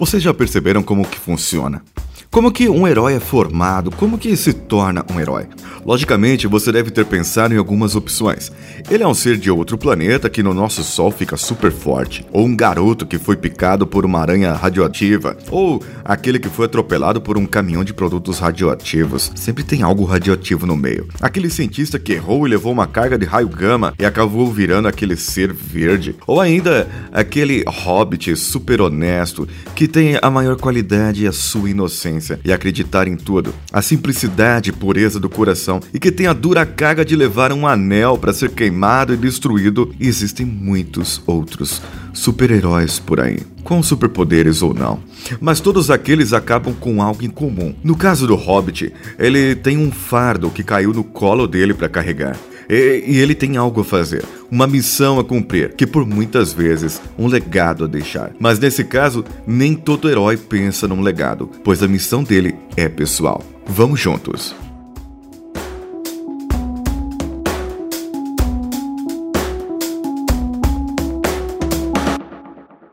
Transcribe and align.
Vocês 0.00 0.22
já 0.22 0.32
perceberam 0.32 0.82
como 0.82 1.06
que 1.06 1.18
funciona? 1.18 1.82
Como 2.28 2.52
que 2.52 2.68
um 2.68 2.86
herói 2.86 3.14
é 3.14 3.20
formado? 3.20 3.90
Como 3.90 4.18
que 4.18 4.36
se 4.36 4.52
torna 4.52 5.04
um 5.12 5.18
herói? 5.18 5.46
Logicamente, 5.84 6.46
você 6.46 6.70
deve 6.70 6.90
ter 6.90 7.06
pensado 7.06 7.54
em 7.54 7.56
algumas 7.56 7.96
opções. 7.96 8.52
Ele 8.90 9.02
é 9.02 9.08
um 9.08 9.14
ser 9.14 9.36
de 9.36 9.50
outro 9.50 9.78
planeta 9.78 10.28
que 10.28 10.42
no 10.42 10.52
nosso 10.52 10.82
Sol 10.82 11.10
fica 11.10 11.36
super 11.36 11.72
forte, 11.72 12.24
ou 12.32 12.44
um 12.44 12.54
garoto 12.54 13.06
que 13.06 13.18
foi 13.18 13.36
picado 13.36 13.86
por 13.86 14.04
uma 14.04 14.20
aranha 14.20 14.52
radioativa, 14.52 15.36
ou 15.50 15.82
aquele 16.04 16.38
que 16.38 16.48
foi 16.48 16.66
atropelado 16.66 17.20
por 17.20 17.38
um 17.38 17.46
caminhão 17.46 17.82
de 17.82 17.94
produtos 17.94 18.38
radioativos. 18.38 19.32
Sempre 19.34 19.64
tem 19.64 19.82
algo 19.82 20.04
radioativo 20.04 20.66
no 20.66 20.76
meio. 20.76 21.08
Aquele 21.20 21.48
cientista 21.48 21.98
que 21.98 22.12
errou 22.12 22.46
e 22.46 22.50
levou 22.50 22.72
uma 22.72 22.86
carga 22.86 23.18
de 23.18 23.24
raio 23.24 23.48
gama 23.48 23.94
e 23.98 24.04
acabou 24.04 24.52
virando 24.52 24.88
aquele 24.88 25.16
ser 25.16 25.52
verde, 25.52 26.14
ou 26.26 26.40
ainda 26.40 26.88
aquele 27.12 27.64
hobbit 27.66 28.36
super 28.36 28.80
honesto 28.80 29.48
que 29.74 29.88
tem 29.88 30.18
a 30.20 30.30
maior 30.30 30.56
qualidade 30.56 31.24
e 31.24 31.26
a 31.26 31.32
sua 31.32 31.70
inocência 31.70 32.09
e 32.44 32.52
acreditar 32.52 33.06
em 33.06 33.16
tudo, 33.16 33.54
a 33.72 33.82
simplicidade 33.82 34.70
e 34.70 34.72
pureza 34.72 35.20
do 35.20 35.28
coração 35.28 35.80
e 35.92 35.98
que 35.98 36.10
tem 36.10 36.26
a 36.26 36.32
dura 36.32 36.66
carga 36.66 37.04
de 37.04 37.14
levar 37.14 37.52
um 37.52 37.66
anel 37.66 38.18
para 38.18 38.32
ser 38.32 38.50
queimado 38.50 39.14
e 39.14 39.16
destruído. 39.16 39.94
E 40.00 40.08
existem 40.08 40.46
muitos 40.46 41.22
outros 41.26 41.82
super-heróis 42.12 42.98
por 42.98 43.20
aí, 43.20 43.40
com 43.62 43.82
superpoderes 43.82 44.62
ou 44.62 44.74
não. 44.74 45.00
Mas 45.40 45.60
todos 45.60 45.90
aqueles 45.90 46.32
acabam 46.32 46.74
com 46.74 47.02
algo 47.02 47.24
em 47.24 47.30
comum. 47.30 47.74
No 47.84 47.96
caso 47.96 48.26
do 48.26 48.34
Hobbit, 48.34 48.92
ele 49.18 49.54
tem 49.54 49.76
um 49.76 49.90
fardo 49.90 50.50
que 50.50 50.64
caiu 50.64 50.92
no 50.92 51.04
colo 51.04 51.46
dele 51.46 51.74
para 51.74 51.88
carregar. 51.88 52.36
E, 52.70 53.02
e, 53.04 53.18
ele 53.18 53.34
tem 53.34 53.56
algo 53.56 53.80
a 53.80 53.84
fazer, 53.84 54.24
uma 54.48 54.64
missão 54.64 55.18
a 55.18 55.24
cumprir, 55.24 55.74
que 55.74 55.84
por 55.84 56.06
muitas 56.06 56.52
vezes 56.52 57.02
um 57.18 57.26
legado 57.26 57.82
a 57.82 57.88
deixar. 57.88 58.30
Mas 58.38 58.60
nesse 58.60 58.84
caso, 58.84 59.24
nem 59.44 59.74
todo 59.74 60.08
herói 60.08 60.36
pensa 60.36 60.86
num 60.86 61.00
legado, 61.00 61.50
pois 61.64 61.82
a 61.82 61.88
missão 61.88 62.22
dele 62.22 62.54
é 62.76 62.88
pessoal. 62.88 63.42
Vamos 63.66 63.98
juntos. 63.98 64.54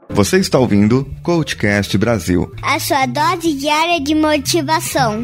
Você 0.10 0.40
está 0.40 0.58
ouvindo 0.58 1.08
Coachcast 1.22 1.96
Brasil. 2.00 2.52
A 2.64 2.80
sua 2.80 3.06
dose 3.06 3.54
diária 3.54 4.02
de 4.02 4.16
motivação. 4.16 5.24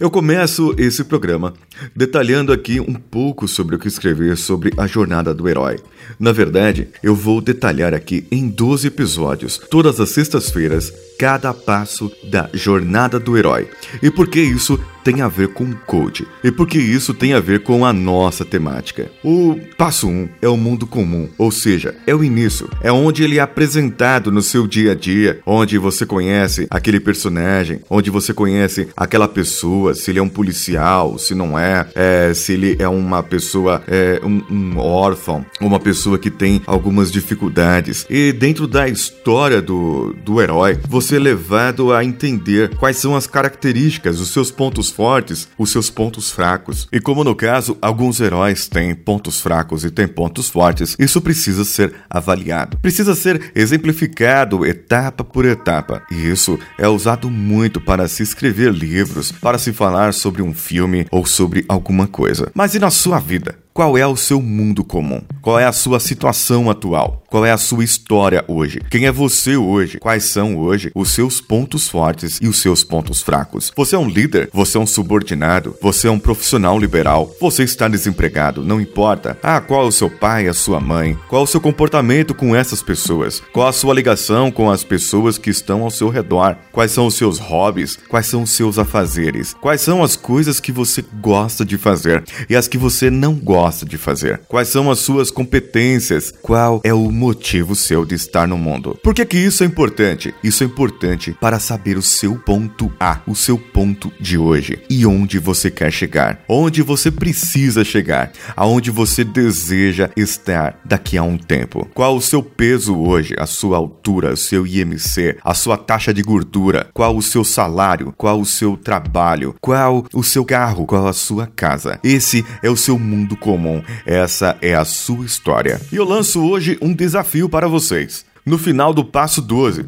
Eu 0.00 0.10
começo 0.10 0.74
esse 0.78 1.04
programa 1.04 1.54
detalhando 1.94 2.52
aqui 2.52 2.80
um 2.80 2.94
pouco 2.94 3.46
sobre 3.46 3.76
o 3.76 3.78
que 3.78 3.88
escrever 3.88 4.36
sobre 4.36 4.72
a 4.76 4.86
jornada 4.86 5.34
do 5.34 5.48
herói. 5.48 5.78
Na 6.18 6.32
verdade, 6.32 6.88
eu 7.02 7.14
vou 7.14 7.40
detalhar 7.40 7.94
aqui 7.94 8.26
em 8.30 8.48
12 8.48 8.88
episódios, 8.88 9.58
todas 9.70 10.00
as 10.00 10.10
sextas-feiras, 10.10 10.92
cada 11.18 11.52
passo 11.52 12.12
da 12.22 12.48
jornada 12.54 13.18
do 13.18 13.36
herói. 13.36 13.68
E 14.00 14.08
por 14.08 14.28
que 14.28 14.40
isso 14.40 14.78
tem 15.02 15.22
a 15.22 15.28
ver 15.28 15.48
com 15.48 15.72
code? 15.72 16.26
E 16.44 16.52
por 16.52 16.66
que 16.66 16.78
isso 16.78 17.14
tem 17.14 17.32
a 17.32 17.40
ver 17.40 17.62
com 17.62 17.84
a 17.84 17.92
nossa 17.94 18.44
temática? 18.44 19.10
O 19.24 19.58
passo 19.76 20.06
1 20.06 20.10
um 20.10 20.28
é 20.42 20.48
o 20.48 20.56
mundo 20.56 20.86
comum, 20.86 21.28
ou 21.38 21.50
seja, 21.50 21.94
é 22.06 22.14
o 22.14 22.22
início, 22.22 22.68
é 22.82 22.92
onde 22.92 23.24
ele 23.24 23.38
é 23.38 23.40
apresentado 23.40 24.30
no 24.30 24.42
seu 24.42 24.66
dia 24.66 24.92
a 24.92 24.94
dia, 24.94 25.40
onde 25.46 25.78
você 25.78 26.04
conhece 26.04 26.66
aquele 26.68 27.00
personagem, 27.00 27.80
onde 27.88 28.10
você 28.10 28.34
conhece 28.34 28.88
aquela 28.94 29.26
pessoa, 29.26 29.94
se 29.94 30.10
ele 30.10 30.18
é 30.18 30.22
um 30.22 30.28
policial, 30.28 31.18
se 31.18 31.34
não 31.34 31.58
é, 31.58 31.88
é 31.94 32.34
se 32.34 32.52
ele 32.52 32.76
é 32.78 32.88
uma 32.88 33.22
pessoa, 33.22 33.82
é, 33.88 34.20
um, 34.22 34.42
um 34.50 34.78
órfão, 34.78 35.44
uma 35.58 35.80
pessoa 35.80 36.18
que 36.18 36.30
tem 36.30 36.60
algumas 36.66 37.10
dificuldades. 37.10 38.06
E 38.10 38.30
dentro 38.30 38.68
da 38.68 38.86
história 38.86 39.62
do, 39.62 40.14
do 40.22 40.40
herói, 40.40 40.78
você 40.86 41.07
ser 41.08 41.18
levado 41.18 41.92
a 41.92 42.04
entender 42.04 42.76
quais 42.76 42.98
são 42.98 43.16
as 43.16 43.26
características, 43.26 44.20
os 44.20 44.30
seus 44.30 44.50
pontos 44.50 44.90
fortes, 44.90 45.48
os 45.56 45.72
seus 45.72 45.88
pontos 45.88 46.30
fracos. 46.30 46.86
E 46.92 47.00
como 47.00 47.24
no 47.24 47.34
caso, 47.34 47.78
alguns 47.80 48.20
heróis 48.20 48.68
têm 48.68 48.94
pontos 48.94 49.40
fracos 49.40 49.84
e 49.84 49.90
têm 49.90 50.06
pontos 50.06 50.50
fortes, 50.50 50.94
isso 50.98 51.22
precisa 51.22 51.64
ser 51.64 51.94
avaliado. 52.10 52.76
Precisa 52.78 53.14
ser 53.14 53.52
exemplificado 53.54 54.66
etapa 54.66 55.24
por 55.24 55.46
etapa. 55.46 56.02
E 56.10 56.28
isso 56.28 56.58
é 56.78 56.86
usado 56.86 57.30
muito 57.30 57.80
para 57.80 58.06
se 58.06 58.22
escrever 58.22 58.70
livros, 58.70 59.32
para 59.32 59.56
se 59.56 59.72
falar 59.72 60.12
sobre 60.12 60.42
um 60.42 60.52
filme 60.52 61.06
ou 61.10 61.24
sobre 61.24 61.64
alguma 61.68 62.06
coisa. 62.06 62.52
Mas 62.54 62.74
e 62.74 62.78
na 62.78 62.90
sua 62.90 63.18
vida? 63.18 63.56
Qual 63.78 63.96
é 63.96 64.04
o 64.04 64.16
seu 64.16 64.42
mundo 64.42 64.82
comum? 64.82 65.22
Qual 65.40 65.56
é 65.56 65.64
a 65.64 65.70
sua 65.70 66.00
situação 66.00 66.68
atual? 66.68 67.22
Qual 67.28 67.44
é 67.44 67.52
a 67.52 67.58
sua 67.58 67.84
história 67.84 68.44
hoje? 68.48 68.80
Quem 68.90 69.06
é 69.06 69.12
você 69.12 69.56
hoje? 69.56 69.98
Quais 69.98 70.30
são 70.32 70.56
hoje 70.56 70.90
os 70.94 71.10
seus 71.10 71.40
pontos 71.40 71.88
fortes 71.88 72.38
e 72.40 72.48
os 72.48 72.58
seus 72.60 72.82
pontos 72.82 73.22
fracos? 73.22 73.70
Você 73.76 73.94
é 73.94 73.98
um 73.98 74.08
líder? 74.08 74.48
Você 74.52 74.76
é 74.76 74.80
um 74.80 74.86
subordinado? 74.86 75.76
Você 75.80 76.08
é 76.08 76.10
um 76.10 76.18
profissional 76.18 76.78
liberal? 76.78 77.30
Você 77.40 77.62
está 77.62 77.86
desempregado? 77.86 78.64
Não 78.64 78.80
importa. 78.80 79.36
Ah, 79.42 79.60
qual 79.60 79.84
é 79.84 79.86
o 79.86 79.92
seu 79.92 80.08
pai, 80.08 80.48
a 80.48 80.54
sua 80.54 80.80
mãe? 80.80 81.18
Qual 81.28 81.42
é 81.42 81.44
o 81.44 81.46
seu 81.46 81.60
comportamento 81.60 82.34
com 82.34 82.56
essas 82.56 82.82
pessoas? 82.82 83.42
Qual 83.52 83.68
a 83.68 83.72
sua 83.72 83.94
ligação 83.94 84.50
com 84.50 84.70
as 84.70 84.82
pessoas 84.82 85.36
que 85.36 85.50
estão 85.50 85.82
ao 85.82 85.90
seu 85.90 86.08
redor? 86.08 86.56
Quais 86.72 86.92
são 86.92 87.06
os 87.06 87.14
seus 87.14 87.38
hobbies? 87.38 87.96
Quais 88.08 88.26
são 88.26 88.42
os 88.42 88.50
seus 88.50 88.78
afazeres? 88.78 89.54
Quais 89.60 89.82
são 89.82 90.02
as 90.02 90.16
coisas 90.16 90.60
que 90.60 90.72
você 90.72 91.04
gosta 91.20 91.64
de 91.64 91.76
fazer 91.76 92.24
e 92.48 92.56
as 92.56 92.66
que 92.66 92.78
você 92.78 93.10
não 93.10 93.34
gosta? 93.34 93.58
gosta 93.58 93.84
de 93.84 93.98
fazer? 93.98 94.40
Quais 94.48 94.68
são 94.68 94.90
as 94.90 95.00
suas 95.00 95.30
competências? 95.30 96.32
Qual 96.40 96.80
é 96.84 96.94
o 96.94 97.10
motivo 97.18 97.74
seu 97.74 98.04
de 98.04 98.14
estar 98.14 98.46
no 98.46 98.56
mundo? 98.56 98.96
Por 99.02 99.12
que, 99.12 99.26
que 99.26 99.36
isso 99.36 99.64
é 99.64 99.66
importante? 99.66 100.32
Isso 100.42 100.62
é 100.62 100.66
importante 100.66 101.36
para 101.40 101.58
saber 101.58 101.98
o 101.98 102.02
seu 102.02 102.36
ponto 102.36 102.92
A, 103.00 103.20
o 103.26 103.34
seu 103.34 103.58
ponto 103.58 104.12
de 104.20 104.38
hoje 104.38 104.78
e 104.88 105.04
onde 105.04 105.38
você 105.38 105.70
quer 105.70 105.90
chegar, 105.90 106.44
onde 106.48 106.80
você 106.80 107.10
precisa 107.10 107.84
chegar, 107.84 108.30
aonde 108.56 108.90
você 108.92 109.24
deseja 109.24 110.10
estar 110.16 110.80
daqui 110.84 111.18
a 111.18 111.22
um 111.24 111.36
tempo. 111.36 111.88
Qual 111.92 112.16
o 112.16 112.22
seu 112.22 112.42
peso 112.42 112.96
hoje, 112.96 113.34
a 113.36 113.46
sua 113.46 113.76
altura, 113.76 114.34
o 114.34 114.36
seu 114.36 114.64
IMC, 114.64 115.38
a 115.42 115.54
sua 115.54 115.76
taxa 115.76 116.14
de 116.14 116.22
gordura, 116.22 116.88
qual 116.94 117.16
o 117.16 117.22
seu 117.22 117.42
salário, 117.42 118.14
qual 118.16 118.40
o 118.40 118.46
seu 118.46 118.76
trabalho, 118.76 119.56
qual 119.60 120.06
o 120.14 120.22
seu 120.22 120.44
carro, 120.44 120.86
qual 120.86 121.08
a 121.08 121.12
sua 121.12 121.48
casa. 121.48 121.98
Esse 122.04 122.44
é 122.62 122.70
o 122.70 122.76
seu 122.76 122.96
mundo 122.96 123.36
comum. 123.36 123.82
Essa 124.06 124.56
é 124.62 124.74
a 124.74 124.84
sua 124.84 125.24
história. 125.24 125.80
E 125.90 125.96
eu 125.96 126.04
lanço 126.04 126.40
hoje 126.40 126.78
um 126.80 126.94
desafio 126.94 127.07
para 127.50 127.68
vocês. 127.68 128.24
No 128.44 128.56
final 128.56 128.94
do 128.94 129.04
passo 129.04 129.42
12, 129.42 129.86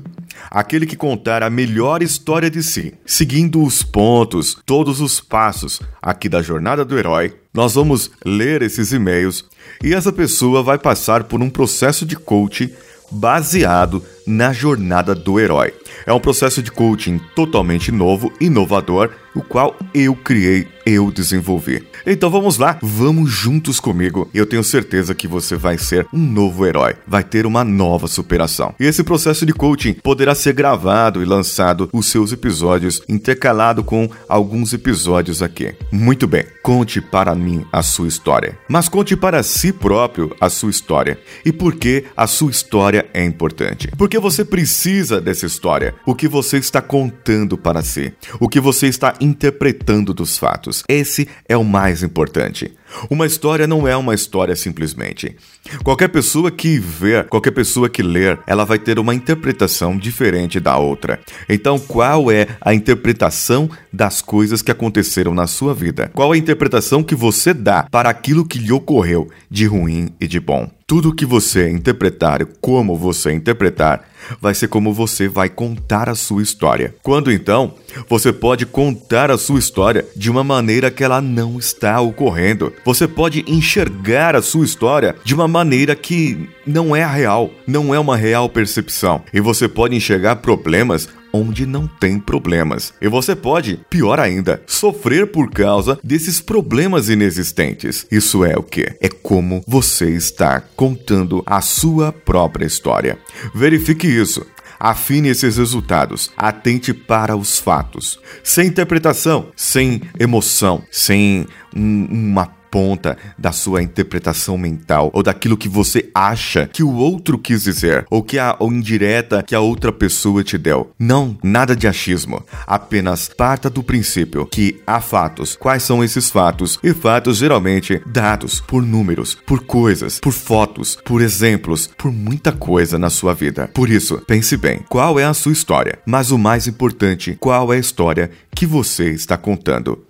aquele 0.50 0.84
que 0.84 0.96
contar 0.96 1.42
a 1.42 1.48
melhor 1.48 2.02
história 2.02 2.50
de 2.50 2.62
si, 2.62 2.94
seguindo 3.06 3.62
os 3.62 3.82
pontos, 3.82 4.56
todos 4.66 5.00
os 5.00 5.20
passos 5.20 5.80
aqui 6.02 6.28
da 6.28 6.42
jornada 6.42 6.84
do 6.84 6.98
herói, 6.98 7.34
nós 7.54 7.74
vamos 7.74 8.10
ler 8.24 8.62
esses 8.62 8.92
e-mails 8.92 9.44
e 9.82 9.94
essa 9.94 10.12
pessoa 10.12 10.62
vai 10.62 10.78
passar 10.78 11.24
por 11.24 11.40
um 11.40 11.48
processo 11.48 12.04
de 12.04 12.16
coaching 12.16 12.70
baseado 13.10 14.04
na 14.26 14.52
jornada 14.52 15.14
do 15.14 15.40
herói. 15.40 15.72
É 16.06 16.12
um 16.12 16.20
processo 16.20 16.62
de 16.62 16.70
coaching 16.70 17.18
totalmente 17.34 17.90
novo, 17.90 18.32
inovador, 18.40 19.10
o 19.34 19.42
qual 19.42 19.76
eu 19.94 20.14
criei, 20.14 20.66
eu 20.86 21.10
desenvolvi. 21.10 21.82
Então 22.06 22.30
vamos 22.30 22.58
lá, 22.58 22.78
vamos 22.80 23.30
juntos 23.30 23.78
comigo. 23.78 24.28
Eu 24.32 24.46
tenho 24.46 24.64
certeza 24.64 25.14
que 25.14 25.28
você 25.28 25.56
vai 25.56 25.76
ser 25.78 26.06
um 26.12 26.18
novo 26.18 26.66
herói, 26.66 26.94
vai 27.06 27.22
ter 27.22 27.46
uma 27.46 27.62
nova 27.62 28.06
superação. 28.06 28.74
E 28.80 28.84
esse 28.84 29.04
processo 29.04 29.44
de 29.44 29.52
coaching 29.52 29.94
poderá 29.94 30.34
ser 30.34 30.54
gravado 30.54 31.22
e 31.22 31.26
lançado 31.26 31.88
os 31.92 32.06
seus 32.06 32.32
episódios 32.32 33.02
intercalado 33.08 33.84
com 33.84 34.08
alguns 34.28 34.72
episódios 34.72 35.42
aqui. 35.42 35.74
Muito 35.92 36.26
bem, 36.26 36.44
conte 36.62 37.00
para 37.00 37.34
mim 37.34 37.64
a 37.72 37.82
sua 37.82 38.08
história, 38.08 38.58
mas 38.68 38.88
conte 38.88 39.16
para 39.16 39.42
si 39.42 39.72
próprio 39.72 40.34
a 40.40 40.48
sua 40.48 40.70
história. 40.70 41.18
E 41.44 41.52
por 41.52 41.76
que 41.76 42.04
a 42.16 42.26
sua 42.26 42.50
história 42.50 43.06
é 43.12 43.24
importante? 43.24 43.88
Porque 43.96 44.18
você 44.18 44.44
precisa 44.44 45.20
dessa 45.20 45.46
história, 45.46 45.94
o 46.06 46.14
que 46.14 46.26
você 46.26 46.56
está 46.58 46.80
contando 46.80 47.58
para 47.58 47.82
si, 47.82 48.12
o 48.38 48.48
que 48.48 48.60
você 48.60 48.86
está 48.86 49.14
interpretando 49.20 50.14
dos 50.14 50.38
fatos. 50.38 50.82
Esse 50.88 51.28
é 51.48 51.56
o 51.56 51.64
mais 51.64 52.02
importante. 52.02 52.72
Uma 53.08 53.26
história 53.26 53.66
não 53.66 53.86
é 53.86 53.96
uma 53.96 54.14
história 54.14 54.56
simplesmente. 54.56 55.36
Qualquer 55.84 56.08
pessoa 56.08 56.50
que 56.50 56.78
ver, 56.78 57.28
qualquer 57.28 57.52
pessoa 57.52 57.88
que 57.88 58.02
ler, 58.02 58.38
ela 58.46 58.64
vai 58.64 58.78
ter 58.78 58.98
uma 58.98 59.14
interpretação 59.14 59.96
diferente 59.96 60.58
da 60.58 60.76
outra. 60.76 61.20
Então, 61.48 61.78
qual 61.78 62.30
é 62.30 62.48
a 62.60 62.74
interpretação 62.74 63.70
das 63.92 64.20
coisas 64.20 64.62
que 64.62 64.70
aconteceram 64.70 65.34
na 65.34 65.46
sua 65.46 65.72
vida? 65.72 66.10
Qual 66.14 66.32
a 66.32 66.36
interpretação 66.36 67.02
que 67.02 67.14
você 67.14 67.54
dá 67.54 67.86
para 67.90 68.10
aquilo 68.10 68.44
que 68.44 68.58
lhe 68.58 68.72
ocorreu 68.72 69.28
de 69.50 69.66
ruim 69.66 70.08
e 70.20 70.26
de 70.26 70.40
bom? 70.40 70.68
Tudo 70.86 71.14
que 71.14 71.24
você 71.24 71.70
interpretar, 71.70 72.44
como 72.60 72.96
você 72.96 73.32
interpretar, 73.32 74.09
vai 74.40 74.54
ser 74.54 74.68
como 74.68 74.92
você 74.92 75.28
vai 75.28 75.48
contar 75.48 76.08
a 76.08 76.14
sua 76.14 76.42
história. 76.42 76.94
Quando 77.02 77.30
então, 77.32 77.74
você 78.08 78.32
pode 78.32 78.66
contar 78.66 79.30
a 79.30 79.38
sua 79.38 79.58
história 79.58 80.06
de 80.16 80.30
uma 80.30 80.44
maneira 80.44 80.90
que 80.90 81.04
ela 81.04 81.20
não 81.20 81.58
está 81.58 82.00
ocorrendo. 82.00 82.72
Você 82.84 83.06
pode 83.06 83.44
enxergar 83.46 84.36
a 84.36 84.42
sua 84.42 84.64
história 84.64 85.16
de 85.24 85.34
uma 85.34 85.48
maneira 85.48 85.94
que 85.94 86.48
não 86.66 86.94
é 86.94 87.02
a 87.02 87.10
real, 87.10 87.50
não 87.66 87.94
é 87.94 87.98
uma 87.98 88.16
real 88.16 88.48
percepção. 88.48 89.22
E 89.32 89.40
você 89.40 89.68
pode 89.68 89.96
enxergar 89.96 90.36
problemas 90.36 91.08
onde 91.32 91.66
não 91.66 91.86
tem 91.86 92.18
problemas. 92.18 92.92
E 93.00 93.08
você 93.08 93.34
pode, 93.34 93.80
pior 93.88 94.18
ainda, 94.18 94.62
sofrer 94.66 95.26
por 95.26 95.50
causa 95.50 95.98
desses 96.02 96.40
problemas 96.40 97.08
inexistentes. 97.08 98.06
Isso 98.10 98.44
é 98.44 98.56
o 98.56 98.62
que? 98.62 98.86
É 99.00 99.08
como 99.08 99.62
você 99.66 100.10
está 100.10 100.60
contando 100.60 101.42
a 101.46 101.60
sua 101.60 102.12
própria 102.12 102.66
história. 102.66 103.18
Verifique 103.54 104.06
isso. 104.06 104.46
Afine 104.78 105.28
esses 105.28 105.58
resultados. 105.58 106.30
Atente 106.36 106.94
para 106.94 107.36
os 107.36 107.58
fatos. 107.58 108.18
Sem 108.42 108.68
interpretação, 108.68 109.48
sem 109.54 110.00
emoção, 110.18 110.82
sem 110.90 111.46
um, 111.76 112.06
uma 112.10 112.59
ponta 112.70 113.16
da 113.36 113.52
sua 113.52 113.82
interpretação 113.82 114.56
mental 114.56 115.10
ou 115.12 115.22
daquilo 115.22 115.56
que 115.56 115.68
você 115.68 116.10
acha 116.14 116.68
que 116.72 116.82
o 116.82 116.94
outro 116.94 117.38
quis 117.38 117.64
dizer 117.64 118.06
ou 118.10 118.22
que 118.22 118.38
a 118.38 118.56
ou 118.58 118.72
indireta 118.72 119.42
que 119.42 119.54
a 119.54 119.60
outra 119.60 119.92
pessoa 119.92 120.44
te 120.44 120.56
deu. 120.56 120.92
Não, 120.98 121.36
nada 121.42 121.74
de 121.74 121.88
achismo. 121.88 122.44
Apenas 122.66 123.28
parta 123.28 123.68
do 123.68 123.82
princípio 123.82 124.46
que 124.46 124.80
há 124.86 125.00
fatos. 125.00 125.56
Quais 125.56 125.82
são 125.82 126.04
esses 126.04 126.30
fatos? 126.30 126.78
E 126.82 126.92
fatos 126.92 127.38
geralmente 127.38 128.00
dados 128.06 128.60
por 128.60 128.82
números, 128.82 129.36
por 129.46 129.64
coisas, 129.64 130.20
por 130.20 130.32
fotos, 130.32 130.98
por 131.04 131.20
exemplos, 131.20 131.88
por 131.98 132.12
muita 132.12 132.52
coisa 132.52 132.98
na 132.98 133.10
sua 133.10 133.34
vida. 133.34 133.68
Por 133.72 133.90
isso, 133.90 134.18
pense 134.26 134.56
bem, 134.56 134.80
qual 134.88 135.18
é 135.18 135.24
a 135.24 135.34
sua 135.34 135.52
história? 135.52 135.98
Mas 136.06 136.30
o 136.30 136.38
mais 136.38 136.66
importante, 136.66 137.36
qual 137.40 137.72
é 137.72 137.76
a 137.76 137.80
história 137.80 138.30
que 138.54 138.66
você 138.66 139.10
está 139.10 139.36
contando? 139.36 140.09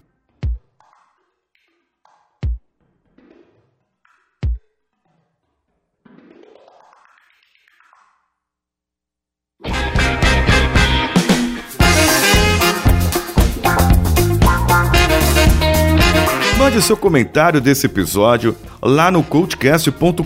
Mande 16.71 16.83
seu 16.83 16.97
comentário 16.97 17.61
desse 17.61 17.87
episódio 17.87 18.55
lá 18.81 19.11
no 19.11 19.25
coachcast.com.br. 19.25 20.23